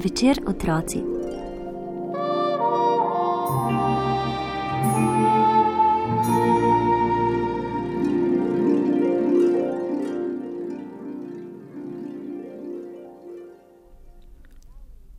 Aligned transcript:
Zvečer 0.00 0.40
otroci. 0.46 0.98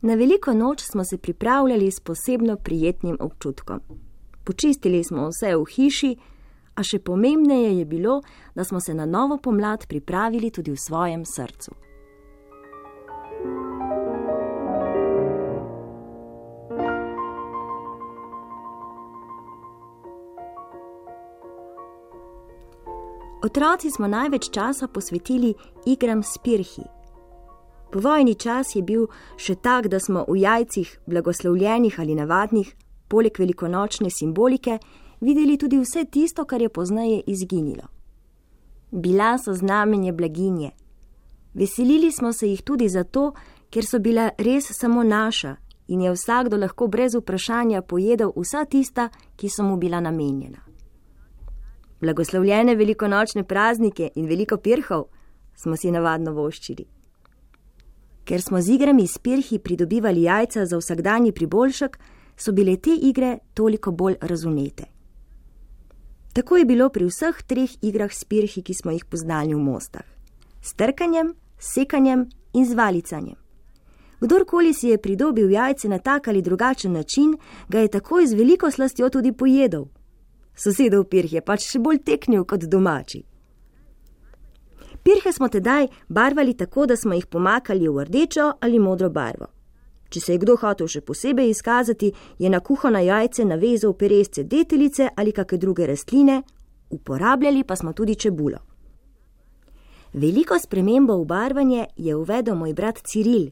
Na 0.00 0.14
veliko 0.14 0.52
noč 0.52 0.80
smo 0.80 1.04
se 1.04 1.18
pripravljali 1.18 1.90
s 1.90 2.00
posebno 2.00 2.56
prijetnim 2.56 3.16
občutkom. 3.20 3.80
Počistili 4.44 5.04
smo 5.04 5.28
vse 5.28 5.56
v 5.56 5.64
hiši, 5.76 6.16
a 6.74 6.82
še 6.82 6.98
pomembneje 6.98 7.78
je 7.78 7.84
bilo, 7.84 8.22
da 8.54 8.64
smo 8.64 8.80
se 8.80 8.94
na 8.94 9.06
novo 9.06 9.38
pomlad 9.38 9.86
pripravili 9.86 10.50
tudi 10.50 10.70
v 10.70 10.76
svojem 10.76 11.24
srcu. 11.24 11.91
Otroci 23.44 23.90
smo 23.90 24.06
največ 24.06 24.50
časa 24.50 24.86
posvetili 24.88 25.54
igram 25.86 26.22
s 26.22 26.38
pirhi. 26.44 26.82
Povojni 27.92 28.34
čas 28.34 28.76
je 28.76 28.82
bil 28.82 29.08
še 29.36 29.56
tak, 29.58 29.88
da 29.90 29.98
smo 30.00 30.22
v 30.28 30.36
jajcih, 30.44 30.92
blagoslovljenih 31.06 31.98
ali 32.00 32.14
navadnih, 32.14 32.70
poleg 33.08 33.38
velikonočne 33.38 34.10
simbolike, 34.10 34.78
videli 35.20 35.58
tudi 35.58 35.82
vse 35.82 36.04
tisto, 36.04 36.44
kar 36.44 36.62
je 36.62 36.68
pozneje 36.68 37.20
izginilo. 37.26 37.90
Bila 38.90 39.34
so 39.38 39.54
znamenje 39.54 40.12
blaginje. 40.12 40.70
Veselili 41.54 42.12
smo 42.12 42.32
se 42.32 42.46
jih 42.46 42.62
tudi 42.62 42.88
zato, 42.88 43.32
ker 43.70 43.84
so 43.84 43.98
bila 43.98 44.30
res 44.38 44.70
samo 44.70 45.02
naša 45.02 45.56
in 45.88 46.00
je 46.00 46.12
vsakdo 46.14 46.56
lahko 46.56 46.86
brez 46.86 47.18
vprašanja 47.18 47.82
pojedel 47.82 48.30
vsa 48.36 48.64
tista, 48.64 49.10
ki 49.36 49.48
so 49.48 49.66
mu 49.66 49.76
bila 49.76 50.00
namenjena 50.00 50.71
blagoslovljene 52.02 52.74
velikonočne 52.74 53.44
praznike 53.44 54.10
in 54.14 54.26
veliko 54.26 54.56
pirhov 54.56 55.04
smo 55.54 55.76
si 55.76 55.90
navadno 55.90 56.32
voščili. 56.34 56.86
Ker 58.24 58.42
smo 58.42 58.60
z 58.60 58.74
igrami 58.74 59.06
s 59.06 59.18
pirhi 59.18 59.58
pridobivali 59.58 60.22
jajca 60.22 60.66
za 60.66 60.78
vsakdanji 60.78 61.32
priboljšek, 61.32 61.98
so 62.36 62.52
bile 62.52 62.76
te 62.76 62.94
igre 62.94 63.38
toliko 63.54 63.92
bolj 63.92 64.16
razumete. 64.20 64.84
Tako 66.32 66.56
je 66.56 66.64
bilo 66.64 66.88
pri 66.88 67.06
vseh 67.06 67.42
treh 67.46 67.70
igrah 67.82 68.10
s 68.10 68.24
pirhi, 68.24 68.62
ki 68.62 68.74
smo 68.74 68.90
jih 68.90 69.04
poznali 69.04 69.54
v 69.54 69.62
mostah: 69.62 70.06
s 70.62 70.74
trkanjem, 70.74 71.34
sekanjem 71.58 72.28
in 72.52 72.66
zvalicanjem. 72.66 73.38
Kdorkoli 74.20 74.74
si 74.74 74.88
je 74.88 74.98
pridobil 74.98 75.50
jajce 75.50 75.88
na 75.88 75.98
tak 75.98 76.28
ali 76.28 76.42
drugačen 76.42 76.92
način, 76.92 77.36
ga 77.68 77.78
je 77.78 77.88
takoj 77.88 78.26
z 78.26 78.34
veliko 78.34 78.70
slastjo 78.70 79.10
tudi 79.10 79.32
pojedel 79.32 79.84
sosedov 80.56 81.04
pirh 81.08 81.32
je 81.32 81.40
pač 81.40 81.66
še 81.70 81.78
bolj 81.78 82.02
teknil 82.04 82.44
kot 82.44 82.64
domači. 82.64 83.22
Pirhe 85.02 85.32
smo 85.32 85.48
tedaj 85.48 85.88
barvali 86.08 86.54
tako, 86.54 86.86
da 86.86 86.96
smo 86.96 87.14
jih 87.14 87.26
pomakali 87.26 87.88
v 87.88 88.04
rdečo 88.04 88.52
ali 88.60 88.78
modro 88.78 89.10
barvo. 89.10 89.46
Če 90.08 90.20
se 90.20 90.32
je 90.32 90.38
kdo 90.38 90.56
hotel 90.60 90.88
še 90.88 91.00
posebej 91.00 91.48
izkazati, 91.50 92.12
je 92.38 92.50
na 92.50 92.60
kuhano 92.60 93.00
jajce 93.00 93.44
navezal 93.44 93.94
peresce 93.96 94.44
detelice 94.44 95.08
ali 95.16 95.32
kakšne 95.32 95.58
druge 95.58 95.86
rastline, 95.86 96.42
uporabljali 96.90 97.64
pa 97.64 97.76
smo 97.76 97.92
tudi 97.92 98.14
čebulo. 98.14 98.60
Veliko 100.12 100.58
spremembo 100.58 101.16
v 101.16 101.24
barvanje 101.24 101.86
je 101.96 102.14
uvedel 102.14 102.54
moj 102.54 102.74
brat 102.74 103.00
Ciril, 103.00 103.48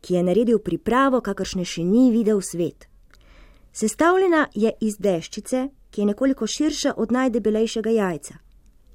ki 0.00 0.14
je 0.14 0.22
naredil 0.22 0.58
pripravo, 0.58 1.20
kakršne 1.20 1.64
še 1.64 1.84
ni 1.84 2.10
videl 2.10 2.42
svet. 2.42 2.88
Sestavljena 3.72 4.48
je 4.54 4.72
iz 4.80 4.98
deščice, 4.98 5.68
ki 5.96 6.02
je 6.02 6.06
nekoliko 6.06 6.46
širša 6.46 6.92
od 6.96 7.12
najdebelejšega 7.12 7.90
jajca. 7.90 8.34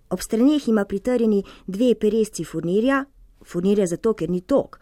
Ob 0.10 0.20
straneh 0.22 0.68
ima 0.68 0.86
pritrjeni 0.86 1.44
dve 1.68 1.96
peresci 1.96 2.44
furnirja, 2.46 3.06
furnirja 3.46 3.88
zato, 3.88 4.14
ker 4.14 4.30
ni 4.30 4.42
tok, 4.42 4.78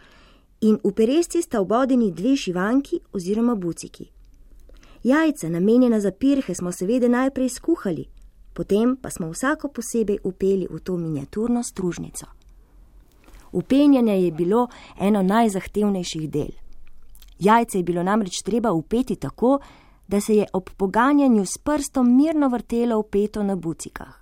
in 0.62 0.76
v 0.84 0.92
peresci 0.92 1.42
sta 1.42 1.62
obodeni 1.62 2.12
dve 2.12 2.36
šivanki 2.36 3.00
oziroma 3.14 3.56
buciki. 3.56 4.10
Jajca, 5.04 5.50
namenjena 5.50 6.00
za 6.00 6.12
pirhe, 6.12 6.56
smo 6.56 6.72
seveda 6.72 7.08
najprej 7.08 7.50
skuhali, 7.50 8.06
potem 8.54 8.98
pa 9.02 9.10
smo 9.10 9.32
vsako 9.32 9.72
posebej 9.72 10.20
upeli 10.24 10.68
v 10.70 10.80
to 10.84 10.98
miniaturno 10.98 11.64
stružnico. 11.64 12.26
Upenjanje 13.52 14.24
je 14.24 14.32
bilo 14.32 14.68
eno 15.00 15.24
najzahtevnejših 15.24 16.30
del. 16.30 16.52
Jajce 17.40 17.80
je 17.80 17.84
bilo 17.84 18.04
namreč 18.04 18.42
treba 18.42 18.72
upeti 18.72 19.16
tako, 19.16 19.60
da 20.10 20.22
se 20.22 20.36
je 20.36 20.46
ob 20.54 20.70
poganjanju 20.78 21.46
s 21.46 21.58
prstom 21.58 22.16
mirno 22.16 22.48
vrtelo 22.50 23.00
v 23.00 23.04
peto 23.12 23.44
na 23.44 23.56
bucikah. 23.56 24.16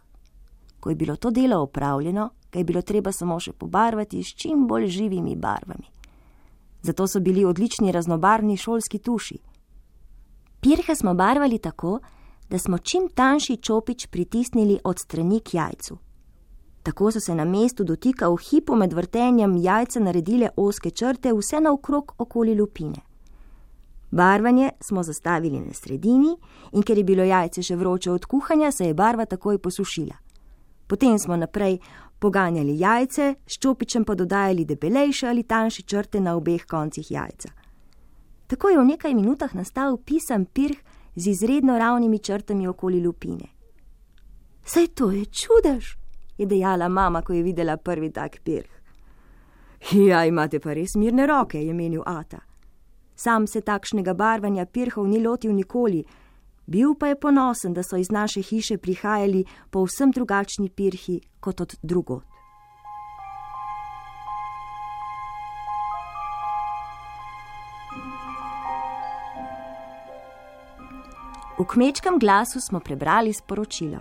Ko 0.79 0.89
je 0.89 0.95
bilo 0.95 1.15
to 1.15 1.31
delo 1.31 1.61
opravljeno, 1.61 2.29
ga 2.51 2.59
je 2.59 2.65
bilo 2.65 2.81
treba 2.81 3.11
samo 3.11 3.39
še 3.39 3.53
pobarvati 3.53 4.23
s 4.23 4.35
čim 4.35 4.67
bolj 4.67 4.87
živimi 4.87 5.35
barvami. 5.35 5.87
Zato 6.81 7.07
so 7.07 7.19
bili 7.19 7.45
odlični 7.45 7.91
raznobarvni 7.91 8.57
šolski 8.57 8.99
tuši. 8.99 9.37
Pirhe 10.59 10.95
smo 10.95 11.13
barvali 11.13 11.59
tako, 11.59 11.99
da 12.49 12.59
smo 12.59 12.77
čim 12.77 13.07
tanjši 13.15 13.57
čopič 13.57 14.07
pritisnili 14.07 14.79
od 14.83 14.99
strani 14.99 15.39
k 15.39 15.53
jajcu. 15.53 15.97
Tako 16.83 17.11
so 17.11 17.19
se 17.19 17.35
na 17.35 17.45
mestu 17.45 17.83
dotika 17.83 18.29
v 18.29 18.37
hipu 18.49 18.75
med 18.75 18.93
vrtenjem 18.93 19.55
jajca 19.57 19.99
naredile 19.99 20.49
oske 20.55 20.91
črte 20.91 21.33
vse 21.33 21.61
naokrog 21.61 22.13
okoli 22.17 22.55
lupine. 22.55 23.06
Barvanje 24.11 24.69
smo 24.81 25.03
zastavili 25.03 25.59
na 25.59 25.73
sredini 25.73 26.37
in 26.71 26.83
ker 26.83 26.97
je 26.97 27.03
bilo 27.03 27.23
jajce 27.23 27.63
še 27.63 27.75
vroče 27.75 28.11
od 28.11 28.25
kuhanja, 28.25 28.71
se 28.71 28.85
je 28.85 28.93
barva 28.93 29.25
takoj 29.25 29.57
posušila. 29.57 30.15
Potem 30.87 31.19
smo 31.19 31.35
naprej 31.35 31.79
poganjali 32.19 32.79
jajce, 32.79 33.35
s 33.47 33.57
čopičem 33.59 34.05
pa 34.05 34.15
dodajali 34.15 34.65
debelejše 34.65 35.27
ali 35.27 35.43
tanjše 35.43 35.81
črte 35.81 36.19
na 36.19 36.35
obeh 36.35 36.65
koncih 36.65 37.11
jajca. 37.11 37.49
Tako 38.47 38.69
je 38.69 38.79
v 38.79 38.85
nekaj 38.85 39.13
minutah 39.13 39.55
nastal 39.55 39.97
pisan 39.97 40.45
pirh 40.45 40.77
z 41.15 41.27
izredno 41.27 41.77
ravnimi 41.77 42.19
črtami 42.19 42.67
okoli 42.67 43.01
lupine. 43.01 43.47
Saj 44.63 44.87
to 44.87 45.11
je 45.11 45.25
čudež, 45.25 45.97
je 46.37 46.45
dejala 46.45 46.87
mama, 46.89 47.21
ko 47.21 47.33
je 47.33 47.43
videla 47.43 47.77
prvi 47.77 48.11
tak 48.11 48.39
pirh. 48.43 48.69
Ja, 49.91 50.25
imate 50.25 50.59
pa 50.59 50.73
res 50.73 50.95
mirne 50.95 51.27
roke, 51.27 51.59
je 51.61 51.73
menil 51.73 52.01
Ata. 52.05 52.46
Sam 53.17 53.47
se 53.47 53.61
takšnega 53.61 54.13
barvanja 54.13 54.65
pirhov 54.65 55.07
ni 55.07 55.17
lotil 55.19 55.55
nikoli, 55.57 56.03
bil 56.67 56.93
pa 56.93 57.07
je 57.07 57.15
ponosen, 57.19 57.73
da 57.73 57.83
so 57.83 57.97
iz 57.97 58.11
naše 58.11 58.41
hiše 58.41 58.77
prihajali 58.77 59.45
povsem 59.69 60.11
drugačni 60.11 60.69
pirhi 60.69 61.21
kot 61.39 61.61
od 61.61 61.75
drugot. 61.81 62.23
V 71.57 71.65
kmečkem 71.65 72.19
glasu 72.19 72.61
smo 72.61 72.79
prebrali 72.79 73.33
sporočilo. 73.33 73.97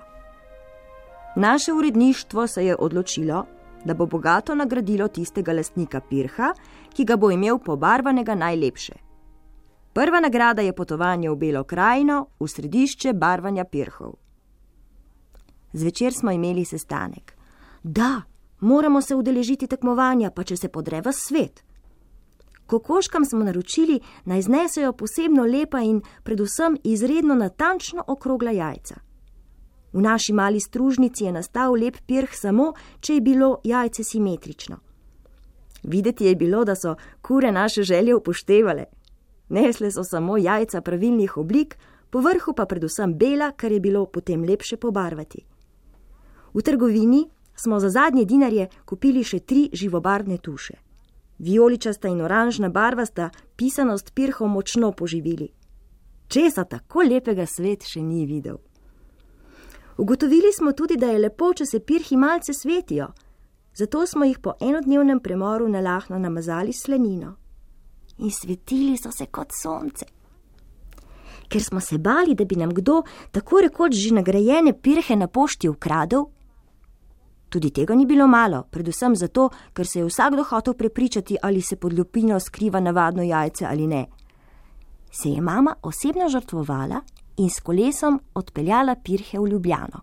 Naše 1.37 1.73
uredništvo 1.73 2.47
se 2.47 2.67
je 2.67 2.77
odločilo, 2.79 3.47
da 3.85 3.95
bo 3.95 4.07
bogato 4.07 4.55
nagradilo 4.55 5.09
tistega 5.09 5.53
lastnika 5.53 6.01
pirha, 6.01 6.53
ki 6.93 7.05
ga 7.05 7.17
bo 7.17 7.31
imel 7.31 7.59
pobarvanega 7.59 8.35
najlepše. 8.35 9.06
Prva 9.97 10.21
nagrada 10.21 10.63
je 10.63 10.73
potovanje 10.73 11.31
v 11.31 11.37
Belo 11.37 11.65
krajino, 11.65 12.27
v 12.41 12.47
središče 12.49 13.15
barvanja 13.17 13.65
pirhov. 13.65 14.19
Zvečer 15.73 16.13
smo 16.13 16.31
imeli 16.31 16.65
sestanek. 16.65 17.33
Da, 17.83 18.23
moramo 18.61 19.01
se 19.01 19.15
udeležiti 19.17 19.67
tekmovanja, 19.67 20.31
pa 20.31 20.45
če 20.45 20.57
se 20.57 20.69
podre 20.69 21.01
v 21.01 21.13
svet. 21.13 21.63
Kokoškam 22.67 23.25
smo 23.25 23.41
naročili, 23.45 23.97
naj 24.25 24.43
znesejo 24.43 24.93
posebno 24.93 25.47
lepa 25.49 25.81
in 25.81 26.03
predvsem 26.25 26.77
izredno 26.85 27.35
natančno 27.35 28.05
okrogla 28.07 28.53
jajca. 28.53 29.01
V 29.93 30.03
naši 30.03 30.33
mali 30.33 30.61
stružnici 30.61 31.25
je 31.25 31.33
nastal 31.33 31.73
lep 31.73 31.97
pirh 32.07 32.37
samo, 32.37 32.75
če 33.01 33.15
je 33.15 33.21
bilo 33.21 33.61
jajce 33.65 34.05
simetrično. 34.05 34.77
Videti 35.83 36.29
je 36.29 36.37
bilo, 36.37 36.65
da 36.65 36.77
so 36.77 36.99
kure 37.23 37.53
naše 37.53 37.83
želje 37.83 38.15
upoštevale. 38.15 38.85
Nesle 39.49 39.91
so 39.91 40.05
samo 40.05 40.37
jajca 40.37 40.81
pravilnih 40.81 41.37
oblik, 41.37 41.77
po 42.11 42.21
vrhu 42.21 42.53
pa 42.53 42.67
predvsem 42.67 43.15
bela, 43.15 43.53
kar 43.53 43.73
je 43.73 43.81
bilo 43.81 44.07
potem 44.07 44.43
lepše 44.45 44.77
pobarvati. 44.77 45.45
V 46.55 46.63
trgovini 46.63 47.29
smo 47.57 47.81
za 47.81 47.91
zadnje 47.91 48.25
dinarje 48.25 48.69
kupili 48.85 49.25
še 49.25 49.41
tri 49.41 49.71
živobarvne 49.73 50.39
tuše. 50.39 50.75
Violičasta 51.39 52.09
in 52.09 52.21
oranžna 52.21 52.69
barva 52.69 53.05
sta 53.07 53.31
pisanost 53.57 54.15
pirhov 54.15 54.49
močno 54.49 54.93
poživili. 54.93 55.49
Česa 56.29 56.65
tako 56.65 57.03
lepega 57.05 57.47
svet 57.47 57.85
še 57.85 58.03
ni 58.03 58.27
videl. 58.27 58.57
Ugotovili 59.99 60.53
smo 60.53 60.73
tudi, 60.73 60.97
da 60.97 61.07
je 61.07 61.19
lepo, 61.19 61.53
če 61.55 61.67
se 61.67 61.81
pirhi 61.81 62.17
malce 62.17 62.53
svetijo, 62.53 63.13
zato 63.75 64.07
smo 64.07 64.25
jih 64.25 64.39
po 64.39 64.53
enodnevnem 64.61 65.21
premoru 65.21 65.69
nalahno 65.69 66.19
namazali 66.19 66.73
slenino. 66.73 67.37
In 68.19 68.31
svetili 68.31 68.97
so 68.97 69.11
se 69.13 69.27
kot 69.27 69.53
sonce. 69.53 70.07
Ker 71.49 71.63
smo 71.63 71.81
se 71.81 71.99
bali, 71.99 72.35
da 72.35 72.45
bi 72.45 72.57
nam 72.57 72.75
kdo 72.75 73.03
tako 73.31 73.61
rekoč 73.61 73.95
že 73.95 74.15
nagrajene 74.15 74.73
pirhe 74.73 75.17
na 75.17 75.27
pošti 75.27 75.69
ukradel, 75.69 76.25
tudi 77.49 77.71
tega 77.71 77.95
ni 77.95 78.07
bilo 78.07 78.27
malo, 78.27 78.65
predvsem 78.71 79.17
zato, 79.17 79.51
ker 79.73 79.87
se 79.87 79.99
je 79.99 80.05
vsakdo 80.05 80.45
hotel 80.45 80.75
prepričati, 80.75 81.37
ali 81.43 81.63
se 81.63 81.77
pod 81.77 81.99
lupino 81.99 82.41
skriva 82.41 82.81
navadno 82.81 83.23
jajce 83.23 83.67
ali 83.67 83.87
ne. 83.87 84.07
Se 85.11 85.29
je 85.29 85.41
mama 85.41 85.75
osebno 85.83 86.29
žrtvovala 86.29 87.01
in 87.37 87.51
s 87.51 87.61
kolesom 87.61 88.21
odpeljala 88.35 88.97
pirhe 89.05 89.39
v 89.39 89.49
Ljubljano. 89.49 90.01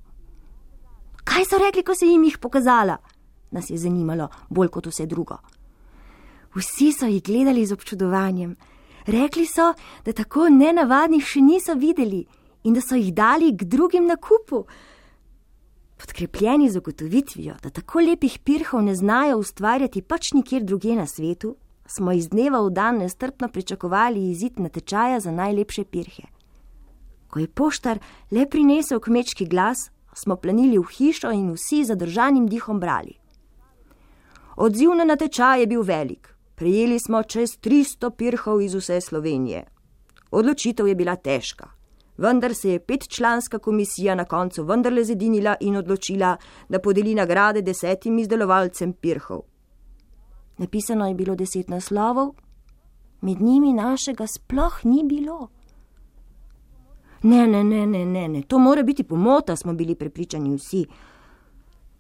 Kaj 1.24 1.46
so 1.46 1.58
rekli, 1.58 1.84
ko 1.84 1.96
se 1.96 2.06
jim 2.06 2.24
jih 2.24 2.38
pokazala? 2.38 2.98
Nas 3.52 3.70
je 3.70 3.78
zanimalo 3.78 4.28
bolj 4.50 4.68
kot 4.68 4.88
vse 4.88 5.06
drugo. 5.06 5.38
Vsi 6.56 6.92
so 6.94 7.06
jih 7.06 7.24
gledali 7.24 7.66
z 7.66 7.74
občudovanjem. 7.74 8.56
Rekli 9.06 9.46
so, 9.46 9.74
da 10.06 10.14
tako 10.14 10.50
nenavadnih 10.50 11.26
še 11.26 11.42
niso 11.42 11.74
videli 11.74 12.26
in 12.64 12.74
da 12.74 12.82
so 12.82 12.96
jih 12.96 13.14
dali 13.14 13.52
k 13.58 13.66
drugim 13.66 14.06
na 14.08 14.16
kupu. 14.16 14.64
Podkrepljeni 15.98 16.70
z 16.70 16.78
ugotovitvijo, 16.78 17.56
da 17.64 17.70
tako 17.70 18.00
lepih 18.00 18.40
pirhov 18.44 18.84
ne 18.84 18.96
znajo 18.96 19.38
ustvarjati 19.38 20.02
pač 20.02 20.34
nikjer 20.34 20.64
druge 20.64 20.96
na 20.96 21.06
svetu, 21.08 21.56
smo 21.88 22.12
iz 22.12 22.30
dneva 22.30 22.62
v 22.62 22.70
dan 22.70 22.98
nestrpno 22.98 23.48
pričakovali 23.48 24.30
izid 24.32 24.60
natečaja 24.60 25.20
za 25.20 25.32
najlepše 25.32 25.84
pirhe. 25.84 26.24
Ko 27.28 27.40
je 27.40 27.48
poštar 27.48 28.00
le 28.32 28.46
prinesel 28.50 29.00
kmečki 29.00 29.46
glas, 29.50 29.90
smo 30.14 30.36
planili 30.36 30.78
v 30.78 30.86
hišo 30.86 31.32
in 31.32 31.52
vsi 31.54 31.84
zadržanim 31.84 32.48
dihom 32.48 32.80
brali. 32.80 33.18
Odziv 34.56 34.94
na 34.96 35.04
natečaj 35.04 35.60
je 35.60 35.68
bil 35.68 35.82
velik. 35.82 36.33
Prejeli 36.56 37.00
smo 37.00 37.24
čez 37.24 37.58
300 37.60 38.10
pirhov 38.18 38.62
iz 38.62 38.74
vse 38.74 39.02
Slovenije. 39.02 39.64
Odločitev 40.32 40.88
je 40.88 40.96
bila 40.96 41.16
težka, 41.16 41.70
vendar 42.18 42.54
se 42.56 42.70
je 42.70 42.80
petčlanska 42.80 43.60
komisija 43.60 44.16
na 44.16 44.26
koncu 44.26 44.64
vendarle 44.64 45.04
zedinila 45.04 45.56
in 45.60 45.76
odločila, 45.76 46.38
da 46.70 46.80
podeli 46.80 47.16
nagrade 47.16 47.62
desetim 47.62 48.20
izdelovalcem 48.20 48.94
pirhov. 48.94 49.42
Napisano 50.58 51.08
je 51.08 51.14
bilo 51.14 51.36
deset 51.36 51.70
naslovov, 51.70 52.36
med 53.22 53.42
njimi 53.42 53.74
našega 53.74 54.28
sploh 54.28 54.86
ni 54.86 55.04
bilo. 55.04 55.48
Ne, 57.24 57.48
ne, 57.48 57.64
ne, 57.64 57.86
ne, 57.88 58.06
ne, 58.06 58.28
ne, 58.28 58.42
to 58.42 58.60
mora 58.60 58.84
biti 58.84 59.04
pomota, 59.04 59.56
smo 59.56 59.74
bili 59.74 59.96
prepričani 59.96 60.56
vsi. 60.56 60.86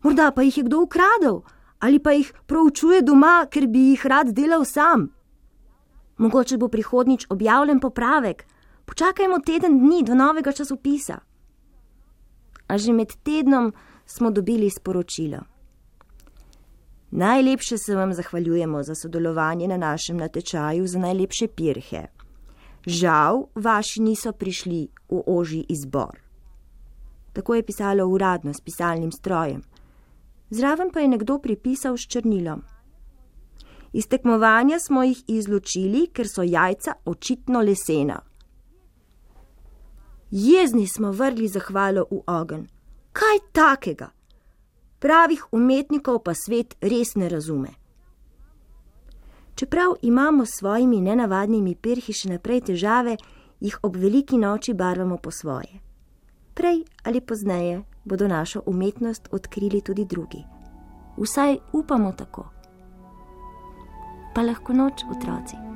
Morda 0.01 0.31
pa 0.31 0.41
jih 0.41 0.57
je 0.57 0.63
kdo 0.63 0.81
ukradel 0.81 1.41
ali 1.83 1.99
pa 1.99 2.11
jih 2.11 2.33
proučuje 2.47 3.01
doma, 3.03 3.43
ker 3.51 3.67
bi 3.67 3.89
jih 3.91 4.05
rad 4.07 4.29
delal 4.31 4.63
sam. 4.65 5.09
Mogoče 6.17 6.57
bo 6.57 6.69
prihodnič 6.71 7.25
objavljen 7.29 7.81
popravek, 7.83 8.45
počakajmo 8.85 9.41
teden 9.43 9.79
dni 9.81 10.03
do 10.07 10.15
novega 10.15 10.51
časopisa. 10.51 11.17
A 12.67 12.77
že 12.77 12.93
med 12.93 13.11
tednom 13.23 13.73
smo 14.05 14.31
dobili 14.31 14.69
sporočilo. 14.69 15.43
Najlepše 17.11 17.77
se 17.77 17.95
vam 17.95 18.13
zahvaljujemo 18.13 18.83
za 18.83 18.95
sodelovanje 18.95 19.67
na 19.67 19.77
našem 19.77 20.17
natečaju 20.17 20.87
za 20.87 20.99
najlepše 20.99 21.47
pirhe. 21.47 22.05
Žal, 22.85 23.43
vaši 23.55 24.01
niso 24.01 24.31
prišli 24.31 24.87
v 25.09 25.21
oži 25.27 25.65
izbor. 25.69 26.19
Tako 27.33 27.55
je 27.55 27.63
pisalo 27.63 28.07
uradno 28.07 28.53
s 28.53 28.61
pisalnim 28.61 29.11
strojem 29.11 29.72
zraven 30.53 30.91
pa 30.93 30.99
je 30.99 31.07
nekdo 31.07 31.39
pripisal 31.39 31.97
s 31.97 32.07
črnilom. 32.07 32.61
Iz 33.93 34.07
tekmovanja 34.07 34.79
smo 34.79 35.03
jih 35.03 35.23
izločili, 35.27 36.07
ker 36.13 36.27
so 36.27 36.43
jajca 36.43 36.93
očitno 37.05 37.61
lesena. 37.61 38.19
Jezni 40.31 40.87
smo 40.87 41.11
vrgli 41.11 41.47
zahvalo 41.47 42.05
v 42.11 42.21
ogen. 42.27 42.67
Kaj 43.13 43.37
takega? 43.51 44.09
Pravih 44.99 45.45
umetnikov 45.51 46.23
pa 46.23 46.33
svet 46.33 46.75
res 46.81 47.15
ne 47.15 47.29
razume. 47.29 47.69
Čeprav 49.55 49.93
imamo 50.01 50.45
s 50.45 50.57
svojimi 50.57 51.01
nenavadnimi 51.01 51.75
pirhi 51.75 52.13
še 52.13 52.29
naprej 52.29 52.61
težave, 52.61 53.17
jih 53.59 53.77
ob 53.83 53.95
veliki 53.95 54.37
noči 54.37 54.73
barvamo 54.73 55.17
po 55.17 55.31
svoje. 55.31 55.81
Prej 56.53 56.81
ali 57.03 57.21
pozneje 57.21 57.83
bodo 58.05 58.27
našo 58.27 58.61
umetnost 58.65 59.29
odkrili 59.31 59.81
tudi 59.81 60.05
drugi. 60.05 60.43
Vsaj 61.17 61.57
upamo 61.73 62.11
tako. 62.11 62.49
Pa 64.35 64.41
lahko 64.41 64.73
noč, 64.73 64.93
otroci. 65.11 65.72